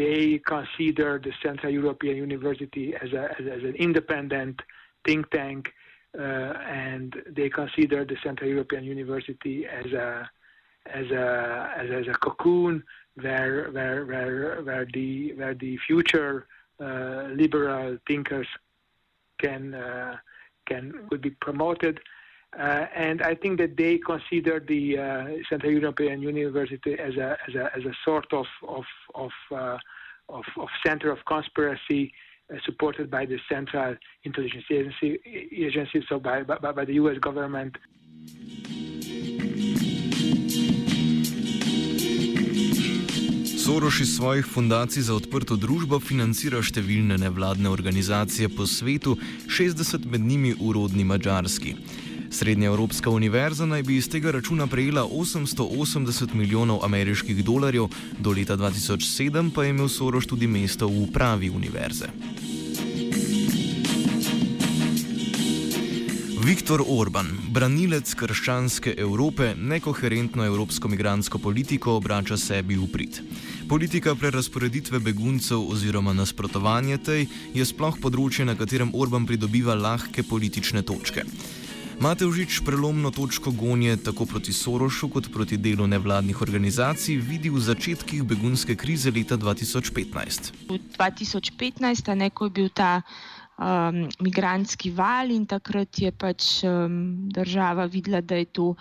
they 0.00 0.40
consider 0.54 1.10
the 1.26 1.32
Central 1.46 1.72
European 1.72 2.16
University 2.16 2.86
as 3.04 3.10
a 3.12 3.24
as, 3.38 3.44
as 3.56 3.62
an 3.70 3.76
independent 3.86 4.56
think 5.06 5.30
tank, 5.30 5.62
uh, 6.18 6.52
and 6.86 7.08
they 7.38 7.48
consider 7.62 8.04
the 8.04 8.18
Central 8.26 8.48
European 8.56 8.84
University 8.84 9.58
as 9.80 9.88
a 10.06 10.08
as 11.00 11.06
a 11.10 11.26
as, 11.82 11.88
as 12.00 12.06
a 12.14 12.16
cocoon 12.26 12.74
where 13.22 13.70
where 13.74 13.98
where 14.10 14.62
where 14.66 14.86
the 14.96 15.32
where 15.38 15.54
the 15.54 15.78
future 15.86 16.46
uh, 16.80 17.22
liberal 17.42 17.98
thinkers 18.08 18.48
can 19.40 19.74
uh, 19.74 20.16
can 20.66 20.82
would 21.10 21.22
be 21.22 21.30
promoted. 21.30 22.00
Uh, 22.58 22.86
and 22.94 23.22
I 23.22 23.34
think 23.36 23.58
that 23.58 23.76
they 23.76 23.98
consider 23.98 24.58
the 24.58 24.98
uh, 24.98 25.24
Central 25.48 25.72
European 25.72 26.20
University 26.20 26.94
as 26.98 27.14
a 27.16 27.36
as 27.46 27.54
a, 27.54 27.64
as 27.76 27.84
a 27.84 27.94
sort 28.04 28.32
of 28.32 28.46
of 28.66 28.84
of, 29.14 29.30
of, 30.28 30.44
of 30.56 30.68
center 30.84 31.10
of 31.10 31.18
conspiracy. 31.34 32.12
supported 32.68 33.06
by 33.16 33.24
the 33.32 33.38
Central 33.48 33.94
Intelligence 34.24 34.64
Agency, 34.78 35.08
agency 35.66 35.98
so 36.08 36.18
by, 36.18 36.42
by, 36.42 36.72
by 36.78 36.84
the 36.84 36.94
U.S. 36.94 37.18
government. 37.28 37.72
Soroš 43.70 44.00
iz 44.00 44.16
svojih 44.16 44.46
fundacij 44.46 45.02
za 45.02 45.14
odprto 45.14 45.54
družbo 45.54 46.00
financira 46.02 46.58
številne 46.58 47.14
nevladne 47.22 47.70
organizacije 47.70 48.48
po 48.50 48.66
svetu, 48.66 49.14
60 49.46 50.08
med 50.10 50.24
njimi 50.26 50.56
urodni 50.58 51.06
mačarski. 51.06 51.76
Srednja 52.34 52.66
Evropska 52.72 53.14
univerza 53.14 53.70
naj 53.70 53.86
bi 53.86 54.00
iz 54.00 54.10
tega 54.10 54.34
računa 54.34 54.66
prejela 54.66 55.06
880 55.06 56.34
milijonov 56.34 56.82
ameriških 56.82 57.44
dolarjev, 57.46 57.86
do 58.18 58.34
leta 58.34 58.58
2007 58.58 59.54
pa 59.54 59.62
je 59.62 59.76
imel 59.76 59.86
Soros 59.86 60.26
tudi 60.26 60.50
mesto 60.50 60.90
v 60.90 61.04
upravi 61.06 61.54
univerze. 61.54 62.10
Viktor 66.40 66.80
Orban, 66.88 67.26
branilec 67.52 68.14
krščanske 68.16 68.94
Evrope, 68.96 69.50
nekoherentno 69.60 70.44
evropsko 70.48 70.88
migransko 70.88 71.38
politiko 71.38 71.98
obrača 71.98 72.38
sebi 72.40 72.78
v 72.80 72.86
prid. 72.88 73.18
Politika 73.68 74.14
prerasporeditve 74.16 75.02
beguncev 75.04 75.66
oziroma 75.68 76.14
nasprotovanje 76.16 76.96
tej 77.04 77.26
je 77.52 77.66
sploh 77.68 77.98
področje, 78.00 78.46
na 78.48 78.54
katerem 78.56 78.94
Orban 78.96 79.26
pridobiva 79.28 79.76
lahke 79.76 80.24
politične 80.24 80.80
točke. 80.80 81.26
Matevžič 82.00 82.62
prelomno 82.64 83.10
točko 83.12 83.52
gonje 83.52 83.98
tako 84.00 84.24
proti 84.24 84.54
Sorošu 84.56 85.10
kot 85.12 85.28
proti 85.28 85.58
delu 85.60 85.84
nevladnih 85.84 86.40
organizacij 86.40 87.20
vidi 87.20 87.52
v 87.52 87.60
začetkih 87.60 88.24
begunske 88.24 88.78
krize 88.80 89.12
leta 89.12 89.36
2015. 89.36 90.48
V 90.72 90.80
2015, 90.96 92.14
ne, 92.16 92.30
ko 92.32 92.48
je 92.48 92.56
bil 92.56 92.72
ta 92.72 93.02
um, 93.60 94.08
migrantski 94.20 94.90
val 94.90 95.30
in 95.30 95.46
takrat 95.46 96.00
je 96.00 96.10
pač 96.12 96.64
um, 96.64 97.28
država 97.28 97.86
videla, 97.86 98.20
da 98.20 98.40
je 98.40 98.44
to 98.44 98.74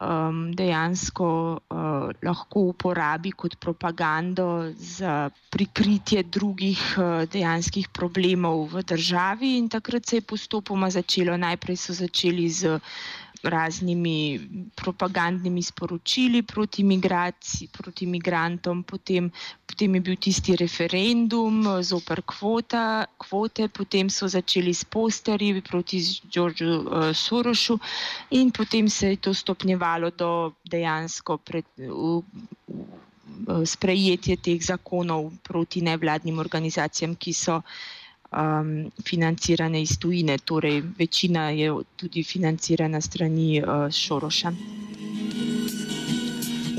um, 0.00 0.52
dejansko 0.56 1.28
uh, 1.54 2.08
lahko 2.24 2.60
uporabi 2.72 3.32
kot 3.32 3.56
propagando 3.60 4.72
za 4.76 5.30
prikritje 5.50 6.22
drugih 6.22 6.80
uh, 6.98 7.24
dejanskih 7.30 7.88
problemov 7.88 8.66
v 8.72 8.82
državi 8.82 9.58
in 9.58 9.68
takrat 9.68 10.06
se 10.06 10.16
je 10.16 10.26
postopoma 10.26 10.90
začelo. 10.90 11.36
Najprej 11.36 11.76
so 11.76 11.92
začeli 11.92 12.48
z 12.48 12.78
raznimi 13.44 14.40
propagandnimi 14.74 15.62
sporočili 15.62 16.42
proti 16.42 16.82
migraciji, 16.82 17.68
proti 17.68 18.06
migrantom, 18.06 18.82
potem, 18.82 19.30
potem 19.66 19.94
je 19.94 20.00
bil 20.00 20.16
tisti 20.16 20.56
referendum 20.56 21.82
zoper 21.82 22.22
kvota, 22.26 23.06
kvote, 23.18 23.68
potem 23.68 24.10
so 24.10 24.28
začeli 24.28 24.74
s 24.74 24.84
posterji 24.84 25.62
proti 25.62 26.00
Georgeu 26.30 26.80
uh, 26.80 27.12
Sorošu 27.12 27.78
in 28.30 28.50
potem 28.50 28.88
se 28.88 29.10
je 29.10 29.16
to 29.16 29.34
stopnjevalo 29.34 30.10
do 30.10 30.52
dejansko 30.64 31.38
pred, 31.38 31.64
v, 31.78 32.22
v, 33.46 33.66
sprejetje 33.66 34.36
teh 34.36 34.60
zakonov 34.60 35.32
proti 35.42 35.82
nevladnim 35.82 36.38
organizacijam, 36.38 37.16
ki 37.16 37.32
so 37.32 37.60
um, 38.36 38.90
financirane 39.08 39.82
iz 39.82 39.98
tujine, 39.98 40.38
torej 40.38 40.82
večina 40.98 41.50
je 41.50 41.72
tudi 41.96 42.22
financirana 42.22 43.00
strani 43.00 43.62
uh, 43.62 43.90
Šoroša. 43.90 44.52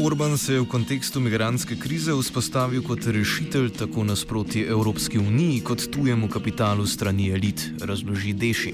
Orban 0.05 0.37
se 0.37 0.53
je 0.53 0.59
v 0.59 0.67
kontekstu 0.67 1.19
migranske 1.19 1.75
krize 1.79 2.11
vzpostavil 2.11 2.83
kot 2.83 3.07
rešitelj 3.07 3.69
tako 3.79 4.03
nasproti 4.03 4.61
Evropski 4.61 5.17
uniji 5.17 5.61
kot 5.63 5.87
tujemu 5.93 6.27
kapitalu 6.29 6.85
strani 6.85 7.29
elit, 7.31 7.63
razloži 7.81 8.33
Deši. 8.33 8.73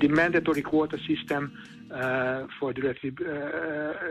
The 0.00 0.08
mandatory 0.08 0.62
quota 0.62 0.96
system 1.04 1.52
uh, 1.90 2.48
for 2.58 2.72
the 2.72 2.80
uh, 2.88 2.94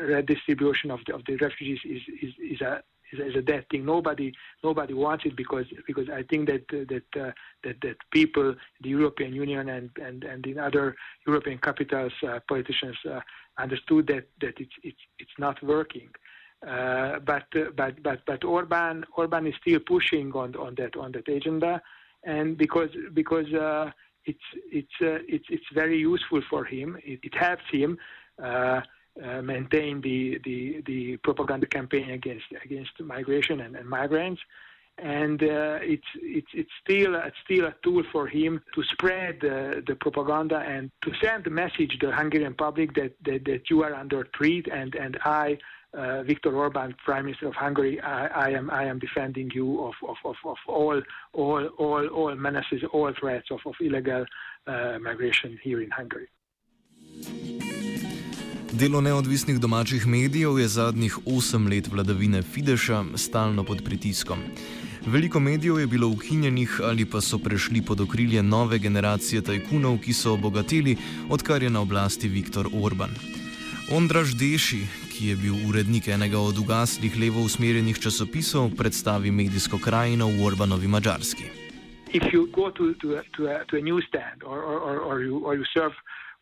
redistribution 0.07 0.91
of 0.91 0.99
the, 1.05 1.13
of 1.15 1.21
the 1.25 1.35
refugees 1.41 1.79
is, 1.85 2.03
is, 2.21 2.33
is 2.53 2.61
a 2.61 2.81
is, 3.11 3.19
is 3.19 3.35
a 3.35 3.41
dead 3.41 3.65
thing. 3.69 3.85
Nobody 3.85 4.33
nobody 4.63 4.93
wants 4.93 5.25
it 5.25 5.35
because 5.35 5.65
because 5.85 6.09
I 6.09 6.23
think 6.23 6.47
that 6.47 6.63
uh, 6.73 6.85
that 6.89 7.21
uh, 7.21 7.31
that 7.63 7.75
that 7.81 7.97
people, 8.11 8.55
the 8.81 8.89
European 8.89 9.33
Union 9.33 9.69
and 9.69 9.89
and 10.01 10.23
and 10.23 10.45
in 10.45 10.59
other 10.59 10.95
European 11.25 11.57
capitals, 11.59 12.13
uh, 12.27 12.39
politicians 12.47 12.97
uh, 13.09 13.19
understood 13.57 14.07
that 14.07 14.27
that 14.41 14.55
it's 14.59 14.73
it's 14.83 15.01
it's 15.19 15.37
not 15.39 15.61
working. 15.63 16.09
Uh, 16.67 17.19
but 17.19 17.45
uh, 17.55 17.65
but 17.75 18.01
but 18.01 18.19
but 18.25 18.43
Orban 18.43 19.05
Orban 19.15 19.45
is 19.45 19.53
still 19.61 19.79
pushing 19.79 20.31
on 20.33 20.55
on 20.55 20.73
that 20.77 20.95
on 20.97 21.11
that 21.11 21.27
agenda, 21.27 21.81
and 22.23 22.57
because 22.57 22.89
because 23.13 23.51
uh, 23.53 23.91
it's 24.25 24.47
it's 24.71 24.97
uh, 25.01 25.19
it's 25.27 25.45
it's 25.49 25.65
very 25.73 25.99
useful 25.99 26.41
for 26.49 26.65
him. 26.65 26.97
It, 27.03 27.19
it 27.23 27.35
helps 27.35 27.63
him. 27.71 27.97
Uh, 28.43 28.81
maintain 29.41 30.01
the, 30.01 30.39
the, 30.43 30.84
the 30.86 31.17
propaganda 31.17 31.65
campaign 31.65 32.12
against 32.12 32.45
against 32.63 32.91
migration 33.01 33.62
and, 33.62 33.75
and 33.75 33.88
migrants. 33.88 34.41
And 34.99 35.43
uh, 35.43 35.77
it's, 35.82 36.08
it's, 36.15 36.47
it's, 36.53 36.71
still, 36.84 37.13
it's 37.15 37.36
still 37.43 37.65
a 37.65 37.75
tool 37.84 38.03
for 38.12 38.27
him 38.27 38.62
to 38.73 38.84
spread 38.93 39.36
uh, 39.43 39.82
the 39.86 39.95
propaganda 39.99 40.58
and 40.58 40.89
to 41.03 41.12
send 41.21 41.43
the 41.43 41.51
message 41.51 41.95
to 41.99 42.08
the 42.08 42.15
Hungarian 42.15 42.56
public 42.56 42.95
that, 42.95 43.13
that, 43.25 43.45
that 43.45 43.69
you 43.69 43.84
are 43.84 43.93
under 43.93 44.27
threat 44.36 44.67
and, 44.71 44.95
and 44.95 45.17
I, 45.23 45.60
uh, 45.93 46.23
Viktor 46.23 46.56
Orban, 46.56 46.95
Prime 47.06 47.25
Minister 47.25 47.47
of 47.47 47.53
Hungary, 47.53 48.01
I, 48.01 48.27
I, 48.27 48.49
am 48.49 48.71
I 48.71 48.86
am 48.86 48.97
defending 48.97 49.51
you 49.53 49.84
of, 49.84 49.93
of, 50.08 50.17
of, 50.25 50.36
of 50.45 50.58
all, 50.67 51.01
all, 51.34 51.67
all, 51.77 52.08
all 52.08 52.36
menaces, 52.36 52.82
all 52.91 53.13
threats 53.19 53.49
of, 53.51 53.60
of 53.65 53.75
illegal 53.80 54.25
uh, 54.65 54.97
migration 54.99 55.60
here 55.63 55.82
in 55.82 55.91
Hungary. 55.91 56.27
Delo 58.79 59.01
neodvisnih 59.01 59.59
domačih 59.59 60.07
medijev 60.07 60.59
je 60.59 60.67
zadnjih 60.67 61.17
osem 61.25 61.67
let 61.67 61.87
vladavine 61.91 62.41
Fideša 62.41 63.03
stalno 63.15 63.63
pod 63.63 63.81
pritiskom. 63.85 64.39
Veliko 65.05 65.39
medijev 65.39 65.79
je 65.79 65.87
bilo 65.87 66.07
ukinjenih 66.07 66.81
ali 66.83 67.05
pa 67.05 67.21
so 67.21 67.37
prešli 67.37 67.81
pod 67.81 68.01
okrilje 68.01 68.43
nove 68.43 68.77
generacije 68.79 69.41
tajkunov, 69.41 69.97
ki 69.97 70.13
so 70.13 70.33
obogatili, 70.33 70.97
odkar 71.29 71.63
je 71.63 71.69
na 71.69 71.81
oblasti 71.81 72.27
Viktor 72.27 72.69
Orban. 72.83 73.09
Ondraž 73.91 74.35
Deši, 74.35 74.81
ki 75.11 75.27
je 75.27 75.35
bil 75.35 75.55
urednik 75.69 76.07
enega 76.07 76.39
od 76.39 76.57
ugaslih 76.57 77.17
levo 77.17 77.41
usmerjenih 77.41 77.99
časopisov, 77.99 78.69
predstavi 78.77 79.31
medijsko 79.31 79.77
krajino 79.77 80.27
v 80.27 80.45
Orbanovi 80.45 80.87
Mačarski. 80.87 81.49
Če 82.13 82.21
greš 82.21 83.33
na 83.39 83.81
newsstand 83.81 84.45
ali 85.49 85.65
surf 85.73 85.95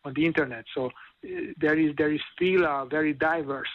na 0.04 0.12
internetu, 0.16 0.90
there 1.22 1.78
is 1.78 1.94
there 1.96 2.12
is 2.12 2.20
still 2.34 2.64
a 2.64 2.86
very 2.88 3.12
diverse 3.12 3.74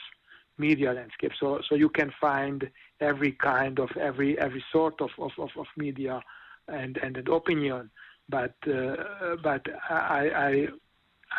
media 0.57 0.93
landscape. 0.93 1.31
So 1.39 1.61
so 1.67 1.75
you 1.75 1.89
can 1.89 2.11
find 2.19 2.69
every 2.99 3.33
kind 3.33 3.79
of 3.79 3.89
every 3.97 4.37
every 4.39 4.63
sort 4.71 5.01
of 5.01 5.11
of, 5.17 5.31
of, 5.37 5.49
of 5.57 5.67
media 5.77 6.21
and 6.67 6.97
and 6.97 7.17
an 7.17 7.27
opinion. 7.29 7.89
But 8.29 8.55
uh, 8.67 9.35
but 9.43 9.65
I, 9.89 10.29
I 10.47 10.67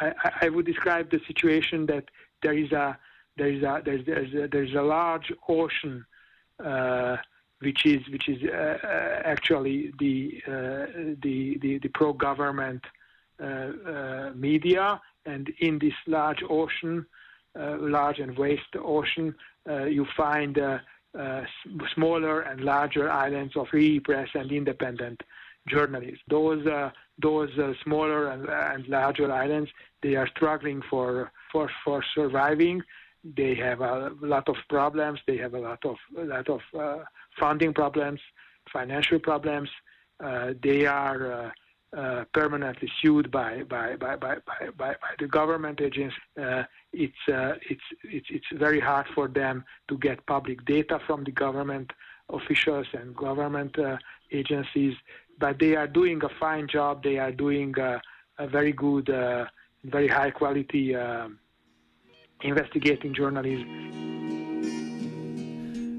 I 0.00 0.12
I 0.42 0.48
would 0.48 0.66
describe 0.66 1.10
the 1.10 1.20
situation 1.26 1.86
that 1.86 2.04
there 2.42 2.56
is 2.56 2.72
a 2.72 2.98
there 3.36 3.48
is 3.48 3.62
a 3.62 3.82
there's 3.84 4.04
there's 4.06 4.34
a, 4.34 4.48
there's 4.48 4.74
a 4.74 4.82
large 4.82 5.32
ocean. 5.48 6.04
Uh, 6.62 7.16
which 7.62 7.86
is 7.86 8.00
which 8.08 8.28
is 8.28 8.42
uh, 8.42 8.78
uh 8.84 9.22
actually 9.24 9.92
the, 9.98 10.42
uh, 10.46 10.86
the, 11.22 11.58
the 11.62 11.78
the 11.78 11.88
pro-government 11.94 12.82
uh, 13.40 14.30
media, 14.34 15.00
and 15.26 15.52
in 15.60 15.78
this 15.78 15.94
large 16.06 16.42
ocean, 16.48 17.06
uh, 17.58 17.76
large 17.78 18.18
and 18.18 18.36
vast 18.36 18.76
ocean, 18.76 19.34
uh, 19.68 19.84
you 19.84 20.06
find 20.16 20.58
uh, 20.58 20.78
uh, 21.18 21.42
smaller 21.94 22.40
and 22.40 22.60
larger 22.62 23.10
islands 23.10 23.56
of 23.56 23.68
free 23.68 24.00
press 24.00 24.28
and 24.34 24.50
independent 24.50 25.20
journalists. 25.68 26.22
Those 26.28 26.66
uh, 26.66 26.90
those 27.18 27.50
smaller 27.84 28.28
and, 28.28 28.48
and, 28.48 28.88
larger 28.88 29.30
islands, 29.30 29.70
they 30.02 30.16
are 30.16 30.26
struggling 30.28 30.82
for 30.90 31.30
for 31.52 31.70
for 31.84 32.02
surviving. 32.14 32.82
They 33.22 33.54
have 33.56 33.80
a 33.80 34.10
lot 34.20 34.48
of 34.48 34.56
problems. 34.68 35.20
They 35.26 35.36
have 35.36 35.54
a 35.54 35.60
lot 35.60 35.84
of 35.84 35.96
a 36.18 36.24
lot 36.24 36.48
of 36.48 36.60
funding 37.38 37.72
problems, 37.74 38.20
financial 38.72 39.20
problems. 39.20 39.68
they 40.62 40.86
are 40.86 41.52
uh, 41.96 42.24
permanently 42.32 42.90
sued 43.02 43.30
by 43.30 43.62
by 43.64 43.96
by 43.96 44.16
by, 44.16 44.36
by, 44.46 44.70
by 44.78 45.12
the 45.18 45.26
government 45.26 45.78
agents. 45.80 46.14
Uh, 46.40 46.62
it's, 46.92 47.22
uh, 47.28 47.52
it's 47.68 47.82
it's 48.04 48.26
it's 48.30 48.46
very 48.54 48.80
hard 48.80 49.06
for 49.14 49.28
them 49.28 49.62
to 49.88 49.98
get 49.98 50.24
public 50.26 50.64
data 50.64 50.98
from 51.06 51.22
the 51.24 51.30
government 51.30 51.90
officials 52.30 52.86
and 52.94 53.14
government 53.14 53.78
uh, 53.78 53.98
agencies, 54.30 54.94
but 55.38 55.58
they 55.58 55.76
are 55.76 55.86
doing 55.86 56.18
a 56.24 56.30
fine 56.40 56.66
job. 56.66 57.02
They 57.02 57.18
are 57.18 57.32
doing 57.32 57.78
uh, 57.78 57.98
a 58.38 58.46
very 58.46 58.72
good, 58.72 59.10
very 59.84 60.08
high 60.08 60.30
quality 60.30 60.96
investigating 62.42 63.14
journalism. 63.14 64.21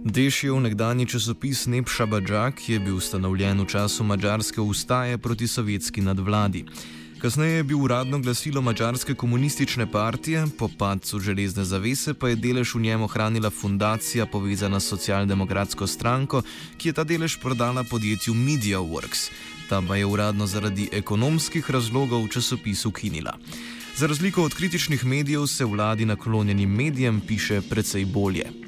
Dešijev 0.05 0.59
nekdani 0.59 1.05
časopis 1.05 1.65
Nepša 1.65 2.05
Bađak 2.05 2.69
je 2.69 2.79
bil 2.79 2.95
ustanovljen 2.95 3.61
v 3.61 3.65
času 3.65 4.03
mađarske 4.03 4.61
ustaje 4.61 5.17
proti 5.17 5.47
sovjetski 5.47 6.01
nadvladi. 6.01 6.65
Kasneje 7.21 7.55
je 7.55 7.63
bil 7.63 7.79
uradno 7.79 8.19
glasilo 8.19 8.61
Mačarske 8.61 9.13
komunistične 9.13 9.91
partije, 9.91 10.45
po 10.59 10.69
padcu 10.77 11.19
železne 11.19 11.63
zavese 11.63 12.13
pa 12.13 12.29
je 12.29 12.35
delež 12.35 12.75
v 12.75 12.81
njem 12.81 13.01
ohranila 13.01 13.49
fundacija 13.49 14.25
povezana 14.25 14.79
s 14.79 14.87
socialdemokratsko 14.87 15.87
stranko, 15.87 16.41
ki 16.77 16.89
je 16.89 16.93
ta 16.93 17.03
delež 17.03 17.37
prodala 17.39 17.83
podjetju 17.83 18.33
MediaWorks. 18.33 19.31
Ta 19.69 19.81
pa 19.87 19.95
je 19.95 20.05
uradno 20.05 20.47
zaradi 20.47 20.89
ekonomskih 20.91 21.71
razlogov 21.71 22.25
v 22.25 22.29
časopisu 22.29 22.89
ukinila. 22.89 23.37
Za 23.95 24.07
razliko 24.07 24.43
od 24.43 24.53
kritičnih 24.53 25.05
medijev 25.05 25.47
se 25.47 25.65
vladi 25.65 26.05
naklonjenim 26.05 26.69
medijem 26.69 27.21
piše 27.27 27.61
precej 27.61 28.05
bolje. 28.05 28.62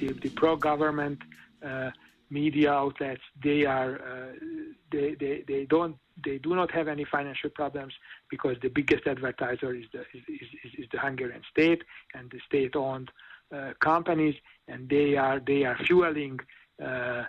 The, 0.00 0.12
the 0.14 1.92
media 2.30 2.72
outlets 2.72 3.22
they 3.42 3.64
are 3.64 3.94
uh, 3.96 4.32
they, 4.92 5.14
they, 5.18 5.44
they 5.46 5.64
don't 5.64 5.96
they 6.24 6.38
do 6.38 6.54
not 6.54 6.70
have 6.70 6.88
any 6.88 7.04
financial 7.04 7.50
problems 7.50 7.92
because 8.30 8.56
the 8.62 8.68
biggest 8.68 9.06
advertiser 9.06 9.74
is 9.74 9.84
the 9.92 10.00
is, 10.00 10.24
is, 10.64 10.72
is 10.78 10.86
the 10.92 10.98
Hungarian 10.98 11.42
state 11.50 11.82
and 12.14 12.30
the 12.30 12.40
state 12.46 12.76
owned 12.76 13.10
uh, 13.54 13.72
companies 13.80 14.36
and 14.68 14.88
they 14.88 15.16
are 15.16 15.40
they 15.40 15.64
are 15.64 15.76
fueling 15.86 16.38
uh, 16.84 17.24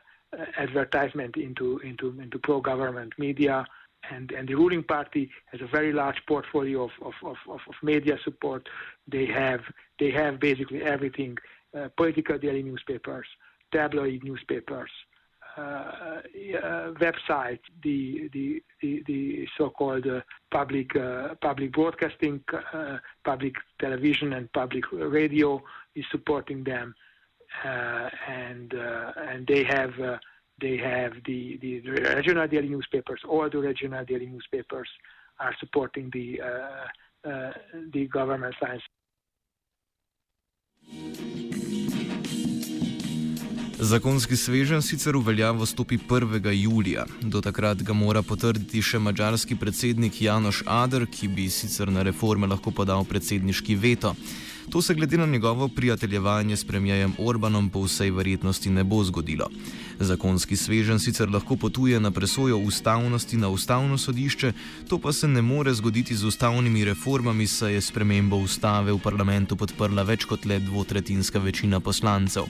advertisement 0.57 1.35
into 1.37 1.79
into 1.79 2.19
into 2.21 2.39
pro 2.39 2.61
government 2.61 3.13
media. 3.17 3.65
And 4.09 4.31
and 4.31 4.47
the 4.47 4.55
ruling 4.55 4.83
party 4.83 5.29
has 5.51 5.61
a 5.61 5.67
very 5.67 5.93
large 5.93 6.21
portfolio 6.27 6.85
of 6.85 6.91
of, 7.01 7.13
of, 7.23 7.37
of 7.69 7.75
media 7.83 8.17
support. 8.23 8.67
They 9.07 9.25
have 9.27 9.61
they 9.99 10.11
have 10.11 10.39
basically 10.39 10.81
everything 10.81 11.37
uh, 11.37 11.60
political 11.95 12.37
daily 12.37 12.63
newspapers 12.63 13.27
tabloid 13.71 14.23
newspapers, 14.23 14.91
uh, 15.57 15.61
uh, 15.61 16.21
websites, 16.93 17.59
the 17.83 18.29
the 18.33 18.63
the, 18.81 19.03
the 19.07 19.47
so-called 19.57 20.07
uh, 20.07 20.21
public 20.51 20.95
uh, 20.95 21.35
public 21.41 21.73
broadcasting, 21.73 22.41
uh, 22.53 22.97
public 23.25 23.53
television, 23.79 24.33
and 24.33 24.51
public 24.53 24.83
radio 24.91 25.61
is 25.95 26.05
supporting 26.11 26.63
them, 26.63 26.93
uh, 27.65 28.09
and 28.27 28.73
and 28.73 29.47
they 29.47 29.63
have. 29.63 29.93
they 30.61 30.77
have 30.77 31.13
the, 31.25 31.57
the 31.63 31.73
regional 32.19 32.47
daily 32.47 32.69
newspapers. 32.69 33.21
All 33.27 33.49
the 33.49 33.57
regional 33.57 34.05
daily 34.05 34.27
newspapers 34.27 34.89
are 35.39 35.55
supporting 35.59 36.11
the 36.17 36.27
the 37.95 38.03
government 38.17 38.55
lines. 38.61 38.83
Zakonski 43.81 44.37
svežen 44.37 44.81
sicer 44.85 45.17
v 45.17 45.23
veljavo 45.25 45.65
stopi 45.65 45.97
1. 45.97 46.51
julija. 46.53 47.05
Do 47.21 47.39
takrat 47.41 47.81
ga 47.81 47.93
mora 47.97 48.21
potrditi 48.21 48.77
še 48.81 48.99
mađarski 49.01 49.55
predsednik 49.57 50.19
Janoš 50.21 50.59
Adr, 50.69 51.07
ki 51.09 51.27
bi 51.27 51.47
sicer 51.49 51.89
na 51.89 52.03
reforme 52.05 52.45
lahko 52.47 52.69
podal 52.71 53.01
predsedniški 53.09 53.75
veto. 53.75 54.13
To 54.69 54.81
se 54.85 54.93
glede 54.93 55.17
na 55.17 55.25
njegovo 55.25 55.67
prijateljevanje 55.67 56.57
s 56.57 56.65
premijejem 56.65 57.15
Orbanom 57.17 57.69
po 57.69 57.81
vsej 57.87 58.11
verjetnosti 58.11 58.69
ne 58.69 58.83
bo 58.83 59.01
zgodilo. 59.03 59.49
Zakonski 59.99 60.55
svežen 60.55 60.99
sicer 60.99 61.33
lahko 61.33 61.57
potuje 61.57 61.99
na 61.99 62.11
presojo 62.11 62.61
ustavnosti 62.61 63.37
na 63.37 63.49
ustavno 63.49 63.97
sodišče, 63.97 64.53
to 64.89 64.99
pa 64.99 65.13
se 65.13 65.27
ne 65.27 65.41
more 65.41 65.73
zgoditi 65.73 66.15
z 66.15 66.29
ustavnimi 66.29 66.85
reformami, 66.85 67.47
saj 67.47 67.73
je 67.73 67.81
spremembo 67.81 68.37
ustave 68.37 68.93
v 68.93 69.01
parlamentu 69.01 69.57
podprla 69.57 70.05
več 70.05 70.29
kot 70.29 70.45
le 70.45 70.59
dvotretinska 70.69 71.39
večina 71.39 71.79
poslancev. 71.79 72.45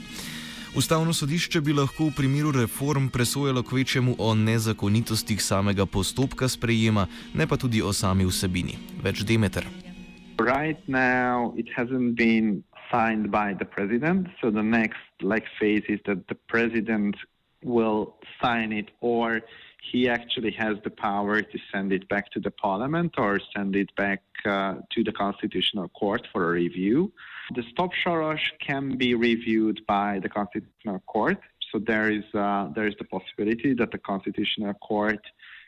Ustavno 0.76 1.12
sodišče 1.12 1.60
bi 1.60 1.72
lahko 1.76 2.06
v 2.08 2.12
primeru 2.16 2.50
reform 2.56 3.08
presojalo 3.12 3.62
kvečemu 3.62 4.14
o 4.18 4.34
nezakonitostih 4.34 5.42
samega 5.42 5.84
postopka 5.86 6.48
sprejema, 6.48 7.06
ne 7.34 7.46
pa 7.46 7.56
tudi 7.60 7.82
o 7.82 7.92
sami 7.92 8.24
vsebini. 8.24 8.78
Več 9.04 9.20
Demeter. 9.28 9.66
Right 10.40 10.80
now, 10.88 11.52
it 11.60 11.68
hasn't 11.76 12.16
been 12.16 12.64
signed 12.90 13.28
by 13.30 13.52
the 13.52 13.68
president, 13.68 14.28
so 14.40 14.50
the 14.50 14.62
next 14.62 15.04
like 15.20 15.44
phase 15.60 15.84
is 15.88 16.00
that 16.06 16.24
the 16.32 16.38
president 16.48 17.16
will 17.62 18.16
sign 18.40 18.72
it, 18.72 18.88
or 19.00 19.42
he 19.92 20.08
actually 20.08 20.52
has 20.52 20.78
the 20.84 20.90
power 20.90 21.42
to 21.42 21.58
send 21.70 21.92
it 21.92 22.08
back 22.08 22.30
to 22.32 22.40
the 22.40 22.50
parliament 22.50 23.12
or 23.18 23.40
send 23.54 23.76
it 23.76 23.90
back 23.96 24.22
uh, 24.46 24.76
to 24.94 25.04
the 25.04 25.12
constitutional 25.12 25.88
court 25.88 26.26
for 26.32 26.48
a 26.48 26.52
review. 26.52 27.12
The 27.54 27.62
stop 27.70 27.90
Soros 28.04 28.40
can 28.60 28.96
be 28.96 29.14
reviewed 29.14 29.84
by 29.86 30.20
the 30.20 30.28
Constitutional 30.28 31.00
Court. 31.06 31.38
So 31.70 31.78
there 31.78 32.10
is 32.10 32.24
uh, 32.34 32.68
there 32.74 32.86
is 32.86 32.94
the 32.98 33.04
possibility 33.04 33.74
that 33.74 33.90
the 33.90 33.98
Constitutional 33.98 34.74
Court 34.74 35.20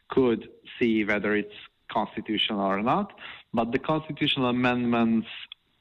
could 0.08 0.48
see 0.78 1.04
whether 1.04 1.34
it's 1.34 1.54
constitutional 1.90 2.60
or 2.60 2.82
not. 2.82 3.12
But 3.52 3.72
the 3.72 3.78
constitutional 3.78 4.48
amendments 4.48 5.28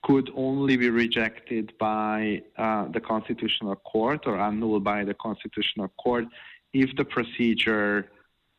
could 0.03 0.29
only 0.35 0.75
be 0.77 0.89
rejected 0.89 1.73
by 1.79 2.41
uh, 2.57 2.87
the 2.89 2.99
Constitutional 2.99 3.75
Court 3.77 4.21
or 4.27 4.39
annulled 4.39 4.83
by 4.83 5.03
the 5.05 5.13
Constitutional 5.13 5.89
Court 6.03 6.25
if 6.73 6.95
the 6.97 7.05
procedure 7.05 8.11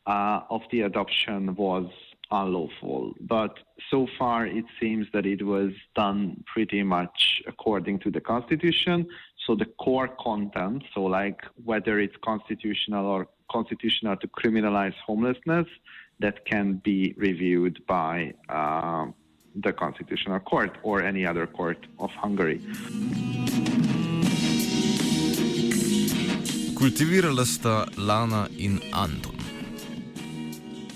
uh, 0.06 0.40
of 0.50 0.62
the 0.70 0.82
adoption 0.82 1.54
was 1.54 1.86
unlawful. 2.30 3.14
But 3.20 3.58
so 3.90 4.06
far, 4.18 4.46
it 4.46 4.64
seems 4.80 5.06
that 5.12 5.26
it 5.26 5.44
was 5.44 5.72
done 5.94 6.42
pretty 6.52 6.82
much 6.82 7.42
according 7.46 8.00
to 8.00 8.10
the 8.10 8.20
Constitution. 8.20 9.06
So 9.46 9.54
the 9.54 9.66
core 9.66 10.08
content, 10.08 10.84
so 10.94 11.02
like 11.02 11.40
whether 11.64 12.00
it's 12.00 12.16
constitutional 12.24 13.06
or 13.06 13.28
constitutional 13.50 14.16
to 14.16 14.28
criminalize 14.28 14.94
homelessness, 15.06 15.66
that 16.20 16.44
can 16.46 16.80
be 16.84 17.14
reviewed 17.16 17.84
by 17.86 18.32
uh, 18.48 19.06
the 19.56 19.72
Constitutional 19.72 20.40
Court 20.40 20.78
or 20.82 21.02
any 21.02 21.26
other 21.26 21.46
court 21.46 21.86
of 21.98 22.10
Hungary. 22.10 22.60
Kultivirala 26.74 27.46
sta 27.46 27.86
Lana 27.96 28.48
in 28.58 28.80
Anton. 28.92 29.33